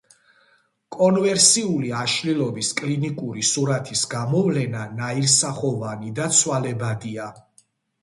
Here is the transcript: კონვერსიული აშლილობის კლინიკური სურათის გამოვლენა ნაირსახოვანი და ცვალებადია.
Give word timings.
კონვერსიული 0.95 1.91
აშლილობის 1.97 2.73
კლინიკური 2.81 3.47
სურათის 3.51 4.05
გამოვლენა 4.17 4.85
ნაირსახოვანი 5.03 6.19
და 6.23 6.31
ცვალებადია. 6.43 7.35